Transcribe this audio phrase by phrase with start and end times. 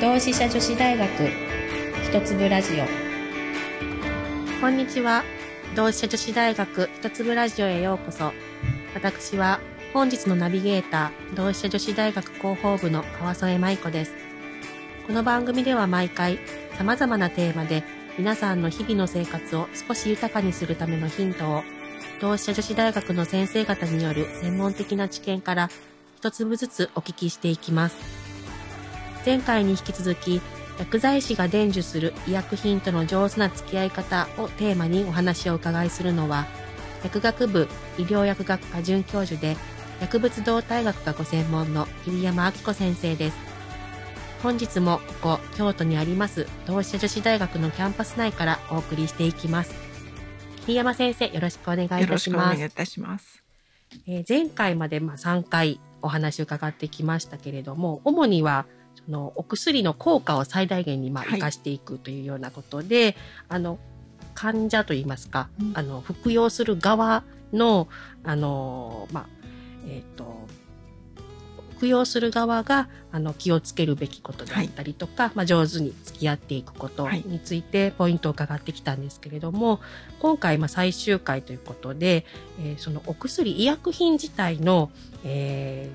[0.00, 1.08] 同志社女子大学
[2.04, 2.84] 一粒ラジオ。
[4.60, 5.24] こんにちは。
[5.74, 8.32] 同志社女子大学一粒ラジオへようこそ。
[8.94, 9.58] 私は
[9.92, 14.12] 本日のナビゲーター同志社女子大学広報部の川添舞子です。
[15.08, 16.38] この番組では毎回
[16.78, 17.82] 様々なテーマで
[18.16, 21.64] 皆さんの日々の生活を少し豊かにするためのヒントを
[22.20, 25.70] 同志社女子大学の先生方による専門的な知見から
[26.18, 28.27] 一粒ずつお聞きしていきます。
[29.28, 30.40] 前回に引き続き、
[30.78, 36.46] 薬剤師が伝授する医薬品との上手な付き合い方をテーマにお話を伺いするのは、
[37.04, 37.68] 薬学部
[37.98, 39.58] 医療薬学科准教授で
[40.00, 43.36] 薬物動態学がご専門の桐山明子先生です。
[44.42, 49.74] 本日もここ京都にあります同志社女子大学のキャンパス内からお送りしていきます。
[50.64, 52.06] 桐山先生、よろしくお願いいたします。
[52.08, 53.44] よろしくお願いいたします。
[54.06, 58.77] えー前回までまあ3回お話を伺ってきましたけれども、主にはそ
[59.08, 61.32] のお薬の効果を最大限にまあはい。
[61.34, 63.16] 生かしていくというようなことで、
[63.48, 63.78] あの
[64.34, 65.72] 患者といいますか、うん。
[65.74, 67.88] あの服用する側の
[68.24, 69.26] あのまあ
[69.86, 70.46] えっ、と
[71.76, 77.22] 服用する側があの気をつけるべきことであったりとか、まあ、上手に付き合っていくことはい。
[77.24, 79.80] についてポイントを伺ってきたんですけれども、
[80.18, 82.26] 今回まあ最終回ということで、
[82.60, 84.90] えーそのお薬医薬品自体の、
[85.24, 85.88] え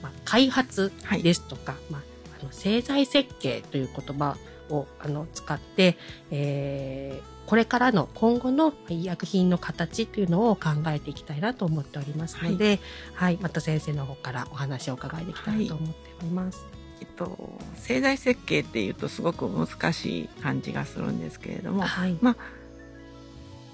[0.00, 1.22] ーまあ、開発はい。
[1.22, 2.02] ですとか、まあ、
[2.40, 4.36] あの製剤設計という言葉
[4.70, 5.96] をあの使って、
[6.30, 12.78] えーこれからの今後の医薬品の形というのを考えていきたいなと思っておりますので、
[13.14, 16.64] はい、また先生の方からお話を伺いできたらと思っております。
[17.00, 22.36] えっと、製剤設計っていうとすごく難しい感じがするんですけれども、はい、まあ、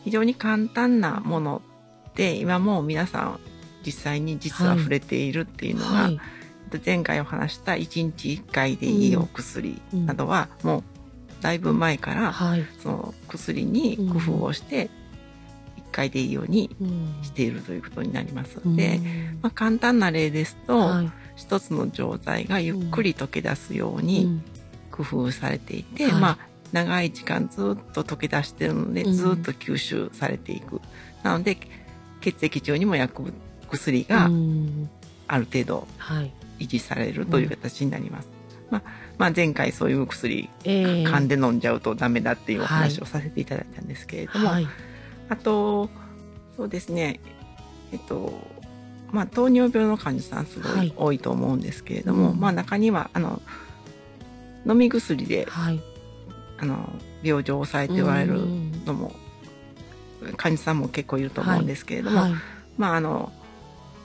[0.04, 1.60] 非常に簡単なもの
[2.14, 3.40] で今もう皆さん
[3.84, 6.18] 実際に実は触れているっていうのが、はい、
[6.84, 10.82] 前回お話した1日1回でいいお薬などはもう
[11.42, 14.88] だいぶ前からはい、その薬に工夫をして
[15.76, 17.18] 1回でいいようにうん。
[17.22, 18.58] しているということになります。
[18.64, 18.76] うん。
[18.76, 19.00] で、
[19.42, 21.10] まあ、簡単な例ですと、はい。
[21.36, 24.42] 一つの錠剤がゆっくり溶け出すよううにん。
[24.90, 26.20] 工夫されていて、はい。
[26.20, 26.38] まあ
[26.72, 29.12] 長い時間ずっと溶け出してるのでうん。
[29.12, 30.80] ずっと吸収されていく、
[31.22, 31.56] なので
[32.20, 33.34] 血液中にも薬物
[33.70, 34.90] 薬がうん。
[35.28, 38.28] ある程度はい、維持されるという形になります、
[38.70, 38.82] まあ、
[39.18, 44.66] まあ前回そういう薬えー噛んで飲んじゃうとダメだっていうお話をさせていただいたんですけれども、はい、
[45.28, 45.88] あと
[46.56, 47.20] そうですね。
[47.92, 48.32] えっと
[49.12, 50.88] まあ糖尿病の患者さんすごはい。
[50.88, 52.40] い多いと思うんですけれども、うん。
[52.40, 53.40] まあ中にはあの
[54.66, 55.80] 飲み薬ではい、
[56.58, 56.90] あの
[57.22, 59.12] 病状を抑えておられるうんのも
[60.36, 62.32] 患者さんも結構いると思うんですけれども、はい、
[62.76, 63.32] まああの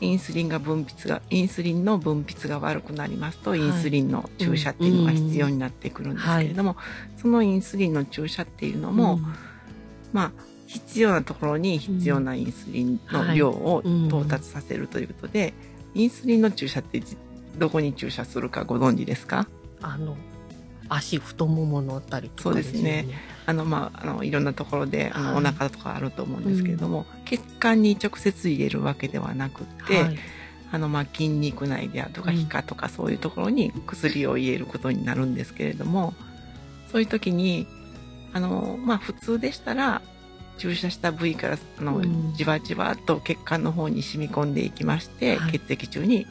[0.02, 3.60] インスリンが分泌がインスリンの分泌が悪くなりますと、はい。
[3.60, 6.76] インスリンの注射っていうのが必要になってくるんですけれども、
[7.18, 9.26] そのインスリンの注射っていうのも、うん。
[10.12, 10.32] まあ
[10.68, 15.54] 必要なところに必要なインスリンの量をうん到達させるということで、
[15.94, 17.18] インスリンの注射ってじ
[17.58, 19.48] どこに注射するかご存知ですか？
[19.82, 20.16] あの
[20.94, 23.08] 足太もものあたりとかそうですね。
[23.46, 25.38] あのまああのいろんなところであの、はい。
[25.38, 30.18] お腹とかあると思うんですけれども、血管に直接入れるわけではなくって、はい。
[30.74, 32.38] あのまあ筋肉内であるとかうん。
[32.38, 36.14] 皮下とかそういうところに薬を入れることになるんですけれども
[36.92, 37.68] そういう時に
[38.34, 40.02] あのまあ普通でしたら
[40.58, 42.34] 注射した部位からあの、うん。
[42.36, 45.52] じわじわっと血管の方に染み込んでいきまして、はい。
[45.54, 46.28] 血液中に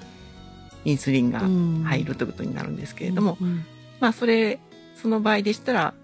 [0.84, 1.82] インスリンがうん。
[1.84, 3.64] 入るということになるんですけれども、うん
[4.00, 4.58] まあそれ
[4.94, 5.94] その場合でしたら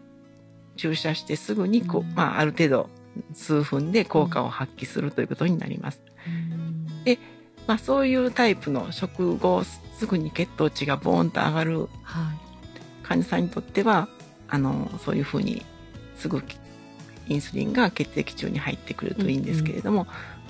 [0.77, 2.15] 注射してすぐにこう、うん。
[2.15, 2.89] まあある程度
[3.34, 6.03] 数分で効果を発揮するということになります。
[6.27, 7.05] うん。
[7.05, 7.19] で
[7.67, 12.47] まあそういうタイプの食後すぐに血糖値がボーンと上がるはい。
[13.03, 14.09] 患者さんにとっては
[14.49, 15.65] あのそういうふうに
[16.17, 16.43] すぐ
[17.29, 20.06] インスリンが血液中に入ってくるといいんですけれども、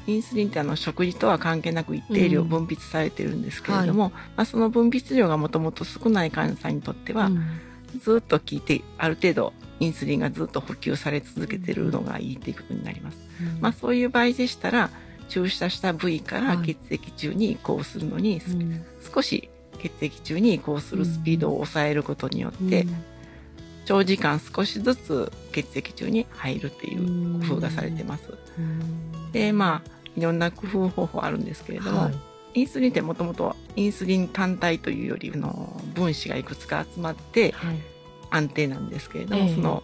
[0.06, 2.48] インスリンってあの食事とは関係なく一定量うん。
[2.48, 7.60] 分泌されてるんですけれども、まあ、その分泌量がもともと少ない患者さんにとっては、うん。
[7.98, 13.18] ずっと効いてある程度インスリンがずっと補給され続けてるのがいいということになります。
[13.60, 14.90] まあそういう場合でしたら
[15.28, 18.84] 注射した部位からはい血液中に移行するのに、うん。
[19.14, 19.48] 少し
[19.78, 23.04] 血液中に移行するスピードを抑えることによって、うん。
[23.84, 28.34] 長時間少しずつ血液中に入るっていう工夫がされてます。
[28.58, 29.32] うん。
[29.32, 32.14] でまあいろんな工夫方法あるんですけれども、はい。
[32.54, 37.76] インスリンってもともとインスリン単体というよりの分子がいくつか集まってはい。
[38.30, 39.54] 安定なんですけれども、ええ。
[39.54, 39.82] その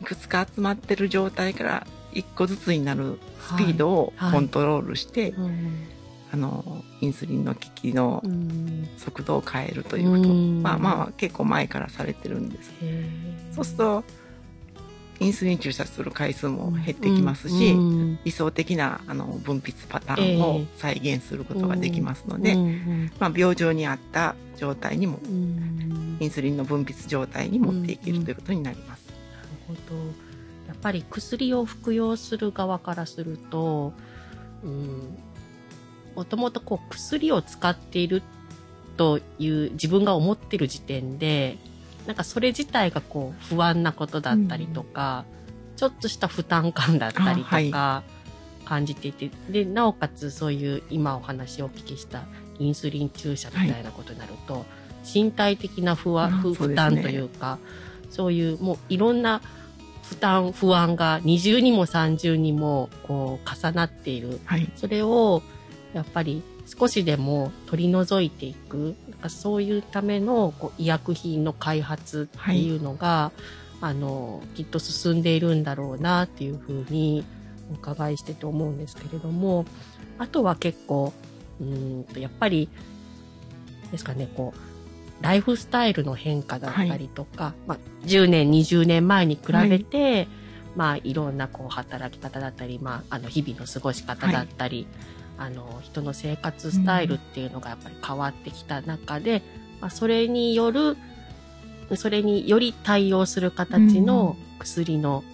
[0.00, 4.32] いくつか集まってる状態から一個ずつになるスピードをはい。
[4.32, 5.86] コントロールして、うん
[6.34, 12.72] あのインスリンの効きのうん速度を変えるということ、うんまあまあ結構前からされてるんです。
[13.54, 14.04] そうすると
[15.22, 23.12] インスリン注射する回数も減ってきますし、うん理想的なあの分泌パターンを再現することができますので、うん。
[23.18, 26.16] まあ、病状に合った状態にもうん。
[26.20, 29.06] インスリンの分泌状態に持っていけるということになります。
[29.08, 29.96] なるほど。
[30.68, 33.92] やっぱり薬を服用する側からすると、
[34.62, 35.16] うん、
[36.14, 38.22] もともとこう薬を使っている
[38.96, 41.58] という自分が思ってる時点で
[42.06, 45.24] なんかそれ自体がこう不安なことだったりとか、
[45.76, 48.02] ちょっとした負担感だったりとあか
[48.64, 52.24] 感じていて、でなおかつそういう今お話をお聞きした
[52.58, 54.64] インスリン注射みたいなことになると、
[55.04, 56.54] 身体的な不安、ね。
[56.54, 57.58] 負担というか
[58.10, 59.40] そういうもういろんな
[60.02, 64.40] 負担不安が二重にも三重にもこう重なっている。
[64.44, 65.42] はい、それを
[65.94, 66.42] やっぱり
[66.78, 73.32] 少しでも取り除いていくなんかそういうためのこう医薬品の開発っていうのが、
[73.82, 77.24] あのきっと進んでいるんだろうなっていうふうに
[77.72, 79.66] お伺いしてて思うんですけれども
[80.18, 81.12] あとは結構
[81.60, 82.68] うーんとやっぱり
[83.90, 90.28] ですかねこうライフスタイルの変化だったりとか、まあ、10年20年前に比べて、
[90.76, 94.86] まあ、いろんなこう働き方だったり、まあ、あの日々の過ごし方だったり、
[95.42, 99.42] あの人の生活スタイルっていうのがやっぱり変わってきた中で、
[99.80, 100.96] まあ、それによる
[101.96, 105.24] それにより対応する形の薬の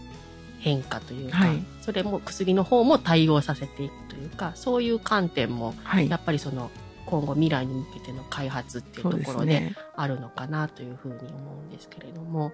[0.60, 1.64] 変化というか、はい。
[1.82, 6.08] それも薬の方も対応させていくというかそういう観点もはい。
[6.08, 6.70] やっぱりその
[7.06, 9.72] 今後未来に向けての開発っていうところで。
[9.94, 11.28] あるのかなというふうに思
[11.62, 12.52] うんですけれども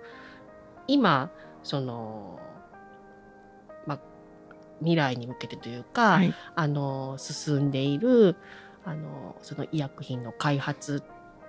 [0.86, 1.30] 今
[1.62, 2.53] その、まあ、
[4.84, 8.36] 未来に向けてというか、はい、あの進んでいる
[8.84, 11.02] あのその医薬品の開発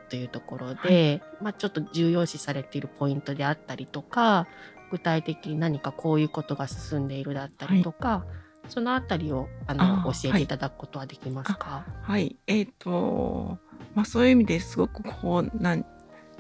[0.10, 4.48] というところで、まあ、ちょっと重要視されているポイントであったりとか
[4.92, 8.24] 具体的に何かこういうことが進んでいるだったりとか、
[8.70, 13.58] そのあたりをあの教えていただくことはできますか、はい、えっ、と、
[13.94, 15.86] まあそういう意味ですごくこう何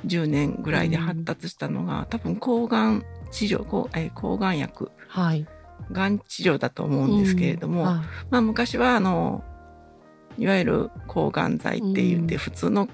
[0.05, 5.47] 十年ぐらいで発達したのが、多分抗がん治療、抗えー抗がん薬、はい。
[5.91, 7.87] がん治療だと思うんですけれども、うん。
[7.87, 9.43] はいまあ昔はあの、
[10.37, 12.39] いわゆる抗がん剤って言ってうん。
[12.39, 12.89] 普通の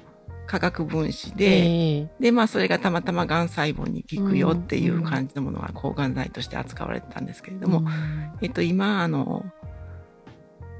[0.47, 2.09] 化学分子で、ええ。
[2.19, 7.87] で、まあそれがたまたまがん細胞に効くよっていう感じのものが抗がん剤として扱われてたんですけれども、うん。
[8.41, 9.45] えっと今あの、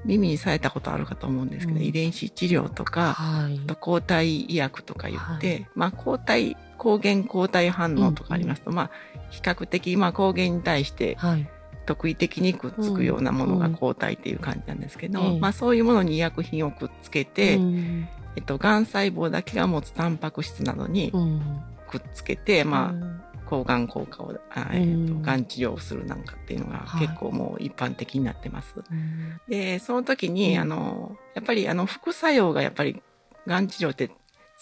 [0.03, 1.85] 耳にされたことあるかと思うんですけど、うん。
[1.85, 3.61] 遺伝子治療とか、はい。
[3.63, 8.91] あと抗体医薬とか言って、はまあ抗体、抗原抗体反応とかありますと、まあ
[9.29, 11.49] 比較的、まあ抗原に対してはい。
[11.85, 15.25] 特異的にくっつくようなものが抗体っていう感じなんですけど、うん。
[15.33, 18.07] ええまあそういうものに医薬品をくっつけて、うん。
[18.35, 21.61] えっと、癌細胞だけが持つタンパク質などにうん。
[21.89, 23.21] くっつけて、まあ、うん。
[23.45, 27.07] 抗がん効果を、あえっと、うんがん治療をするなんかっていうのがはい。
[27.07, 28.75] 結構もう一般的になってます。
[28.77, 29.41] うん。
[29.49, 30.61] で、その時に、うん。
[30.61, 33.01] あの、やっぱりあの副作用がやっぱり
[33.45, 34.11] がん治療って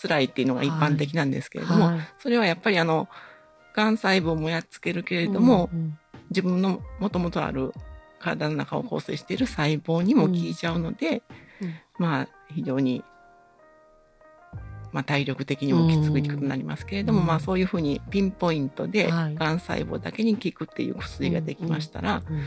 [0.02, 2.00] 辛いっていうのが一般的なんですけれども、はい。
[2.18, 3.08] それはやっぱりあの、
[3.76, 5.98] がん細胞もやっつけるけれども、うん
[6.30, 7.74] 自分のもともとある
[8.20, 11.24] 体の中を構成している細胞にも効いちゃうので、
[11.62, 11.76] うん。
[11.98, 13.04] まあ非常に、
[14.92, 17.26] まあ体力的にもきつくなりますけれども、うん。
[17.28, 19.36] まあそういうふうにピンポイントで、はい。
[19.36, 22.42] がん細胞だけに効くっていう薬ができましたら、うん。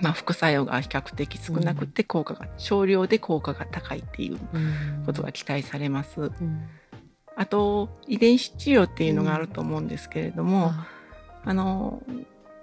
[0.00, 5.02] まあ副作用が比較的少なくて効果が、少量で効果が高いっていううん。
[5.04, 6.20] ことが期待されます。
[6.20, 6.68] うん。
[7.38, 10.86] あと、遺伝子治療っていうのがあると思うんですけれども、あ。
[11.44, 12.02] あの、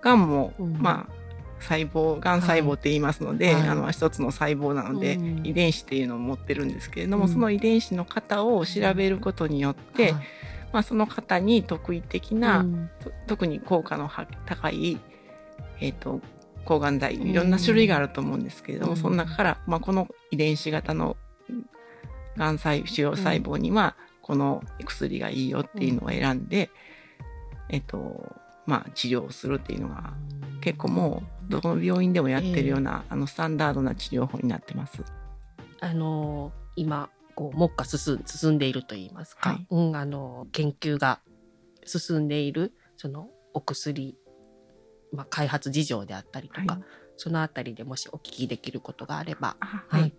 [0.04, 0.78] がんも、うん。
[0.80, 1.24] まあ、
[1.60, 3.68] 細胞、がん細胞って言いますので、はい。
[3.70, 5.48] あの、一つの細胞なので、うん。
[5.48, 7.32] 遺伝子っていうのを持ってるんですけれども、うん。
[7.32, 10.14] その遺伝子の型を調べることによって、はい。
[10.74, 12.66] まあ、その型に特異的な、
[13.28, 15.00] 特に効果のは高い、
[15.80, 16.20] えっ、と、
[16.66, 18.98] 抗がん剤、いろんな種類があると思うんですけれども、うん。
[18.98, 21.16] その中から、まあ、この遺伝子型の
[22.36, 26.70] がん細腫瘍細胞には、この薬がいいよっていうのを選んで、
[27.70, 30.13] えっ、と、まあ、治療するっていうのが、
[30.62, 35.03] 結構もう、どこの病院でもやってるような、あの、スタンダードな治療法になってます。
[35.84, 39.67] あの今こう目下進ん進んでいると言いますか、はい。
[39.70, 41.20] うん、あの研究が
[41.86, 44.15] 進んでいるそのお薬、
[45.12, 46.84] まあ、開発事情であったりとか、はい。
[47.17, 49.58] そのあたりでもしお聞きできることがあれば。
[49.60, 50.13] あはい。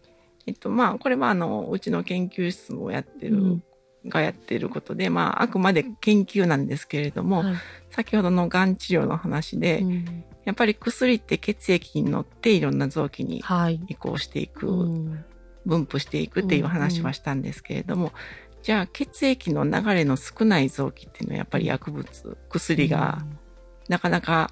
[0.47, 3.65] えっと、まあ、これは、あの、うちの研究室もやってる、うん
[4.07, 7.55] がやってることで、まあ、あくまで研究なんですけれども、はい。
[7.91, 10.25] 先ほどのがん治療の話で、うん。
[10.45, 13.81] やっぱり薬って血液に乗っていろんな臓器にはい。
[13.89, 15.25] 移行していくうん。
[15.67, 18.13] 分布していくっていう話はしたんですけれども、
[18.63, 23.25] じゃあ血液の流れの少ない臓器っていうのはやっぱり薬物、薬が
[23.89, 24.51] なかなか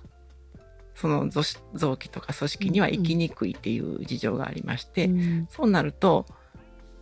[0.94, 1.42] その臓
[1.74, 5.48] 臓器とか組織には行きにくいっていう事情がありまして、うん。
[5.50, 6.26] そうなると、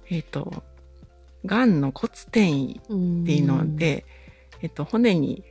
[0.08, 0.62] えっ、と、
[1.44, 4.04] 癌の骨転移っていうので、
[4.62, 5.44] えっと、骨に、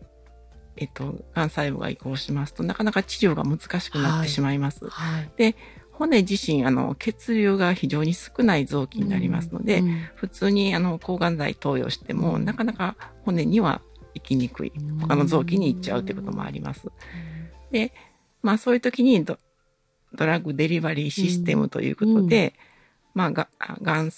[0.77, 4.87] えっと、癌細胞が移行しますと、なかなか治療が難しくなってしまいます。
[4.87, 5.55] はい。
[5.91, 13.81] 骨自身、あの、血流が非常に少ない臓器になりますので、うん普通に、あの、抗がん剤投与しても、なかなか骨には
[14.13, 14.71] 行きにくい。
[15.01, 16.87] 他の臓器に行っちゃうということもあります。
[17.71, 17.93] で、
[18.41, 19.37] まあそういう時にド
[20.13, 22.53] ドラッグデリバリーシステムということで、
[23.13, 23.49] まあが、
[23.81, 24.11] がん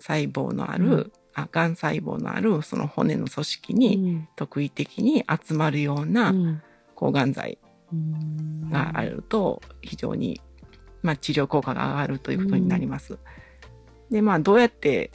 [0.00, 1.12] 細胞のある、うん。
[1.34, 4.28] あ、がん細胞のあるその骨の組織うにん。
[4.36, 6.62] 特異的に集まるようなうん。
[6.94, 7.58] 抗がん剤
[7.92, 8.68] うん。
[8.70, 10.40] があると非常に、
[11.02, 13.18] まあ治療効果が上がるということになります。
[14.10, 15.12] で、まあどうやって、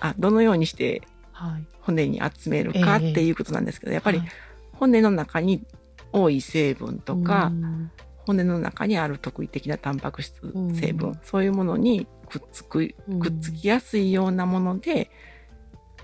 [0.00, 1.02] あ、どのようにして
[1.32, 1.66] はい。
[1.80, 4.28] 骨に集めるかっていうことなんですけど、やっぱりはい。
[4.72, 5.64] 骨の中に
[6.12, 7.90] 多い成分とか、うん
[8.26, 10.74] 骨の中にある特異的なタンパク質うん。
[10.74, 13.20] 成分、そういうものにくっつく、うん。
[13.20, 15.10] くっつきやすいようなもので、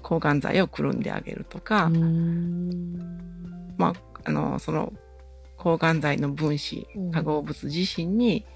[0.02, 2.96] 抗がん剤をくるんであげるとか、うん。
[3.76, 4.92] まあ、あの、その、
[5.56, 8.46] 抗がん剤の分子うん、化合物自身に、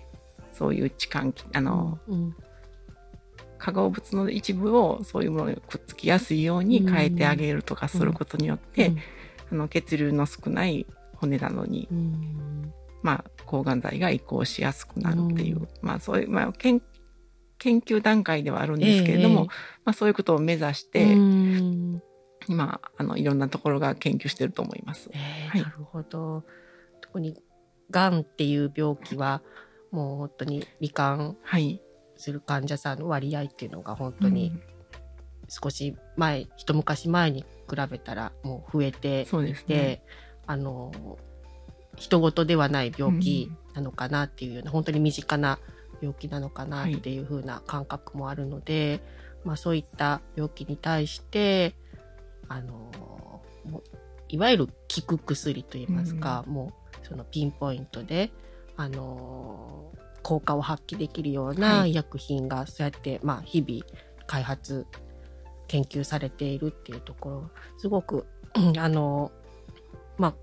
[0.52, 2.36] そういう置換器、あの、うん。
[3.58, 8.92] 化合物の一部をそういうものにくっつきやすいように変えてあげるとかすることによって、
[9.50, 12.72] あの、血流の少ない骨なのに、うん
[13.06, 16.82] まあ、抗がん剤が移行しやすくなるっていう、うんまあ、そういう、まあ、研
[17.58, 19.46] 研究段階ではあるんですけれども、ええ
[19.84, 22.02] まあ、そういうことを目指して、うん
[22.48, 25.08] 今、あの、いろんなところが研究してると思います。
[25.08, 25.20] はい
[25.54, 26.44] えーなるほど。
[27.00, 27.40] 特に、
[27.90, 29.42] がんっていう病気は、
[29.90, 31.80] もう本当に罹患はい。
[32.16, 34.62] する患者さんの割合っていうのが本当にうん
[35.48, 40.02] 少し前、一昔前に比べたらもう増えてそうですで、ね。
[40.46, 41.18] あの、
[41.96, 45.58] 人事ではない病気なのかなっていうような、本当に身近な
[46.00, 47.18] 病気なのかなってい。
[47.18, 49.00] う風な感覚もあるので、
[49.44, 51.74] まあそういった病気に対して、
[52.48, 52.90] あの、
[54.28, 54.72] いわゆる効
[55.06, 56.72] く薬といいますか、も
[57.02, 58.30] うそのピンポイントで、
[58.76, 61.92] あの、効果を発揮できるようなはい。
[61.92, 63.84] 医薬品がそうやって、まあ日々
[64.26, 64.86] 開発、
[65.68, 68.26] 研究されているっていうところ、すごく、
[68.56, 69.30] うんあの、
[70.18, 70.34] まあ、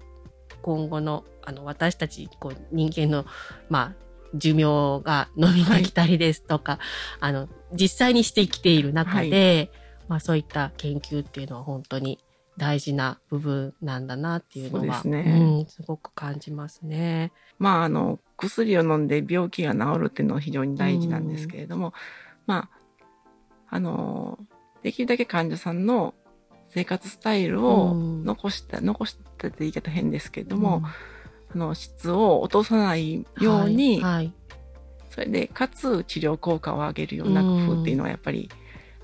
[0.63, 3.25] 今後の、あの、私たち、こう、人間の、
[3.69, 4.03] まあ、
[4.33, 6.79] 寿命が伸びてきたりですとか、
[7.19, 9.71] あの、実際にしてきている中で、
[10.07, 12.19] まあ、そういった研究っていうのは本当に
[12.57, 15.23] 大事な部分なんだなっていうのは、すね。
[15.59, 17.31] うん、すごく感じますね。
[17.59, 21.93] まあ、あの、薬を飲んで病気が治るっていうのは非常に大事なんですけれども、
[22.47, 24.39] まあ、あの、
[24.81, 26.13] できるだけ患者さんの
[26.73, 28.25] 生活スタイルをうん。
[28.25, 30.81] 残した、残したって言い方変ですけれども、
[31.53, 34.33] あの、質を落とさないうん、ように、はい、はい。
[35.11, 38.49] それで、かつ治療効果を上げるような工夫っていうのはやっぱり、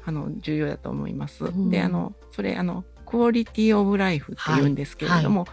[0.04, 1.44] あの、重要だと思います。
[1.44, 1.70] ん。
[1.70, 5.46] で、あの、それ、あの、クオリティオブライフって言うんですけれども、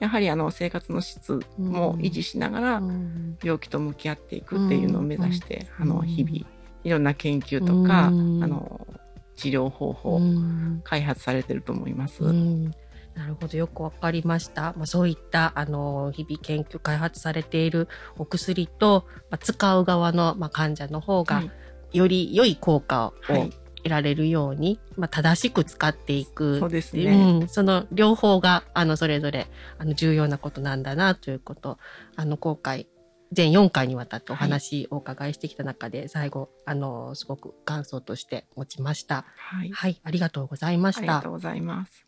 [0.00, 3.38] やはりあの、生活の質も維持しながら、うん。
[3.42, 5.92] 病気と向き合っていくっていうのを目指して、うん。
[5.92, 6.36] あの、日々、
[6.84, 8.44] いろんな研究とか、うん。
[8.44, 8.86] あの、
[9.36, 12.24] 治療方法、うん開発されてると思います。
[12.24, 12.70] うん
[13.14, 14.74] なるほど、よくわかりました。
[14.76, 17.86] まあ、そういった、あの、日々研究開発されている
[18.18, 21.50] お薬と、まあ、使う側の、まあ、患者の方が、はい
[21.94, 23.52] より良い効果をはい
[23.84, 26.58] 得られるように、まあ、正しく使っていく。
[26.58, 27.38] そうですね。
[27.40, 31.76] うん、その両方が、あの、それぞれ、あの、重要なことなんだな、ということ。
[32.16, 32.88] あの、今回、
[33.34, 39.24] 全4回にわたってお話をお伺いしてきた中で、最後、あの、すごく感想として持ちました。
[39.36, 39.70] はい。
[39.70, 41.28] はい、ありがとうございましたありがと。
[41.28, 42.06] うございます。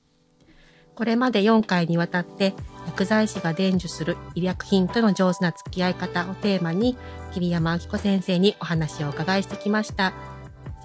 [0.94, 2.54] これまで4回にわたって
[2.86, 6.96] 薬剤師が伝授する医薬品との上手な付き合い方をテーマに
[7.34, 10.14] 桐山明子先生にお話をお伺いしてきました。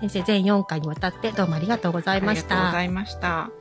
[0.02, 2.72] 先生全4回にわたってどうもありがとうございましありがとうごた。
[2.74, 3.52] ざいました。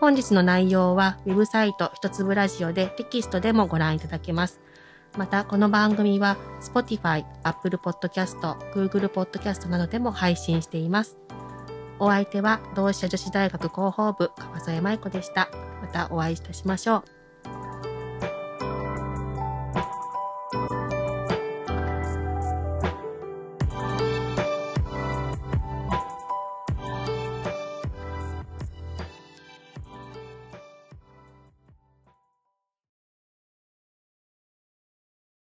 [0.00, 4.60] 本日の内容はウェブサイト一粒ラジオでテキストでもご覧いただけます。
[5.16, 8.38] またこの番組は Spotify、Apple Podcast、
[8.74, 11.16] Google Podcast などでも配信しています。
[11.98, 15.48] お相手は同志社女子大学広報部川添舞子でした。
[15.80, 17.15] またお会いいたしましょう。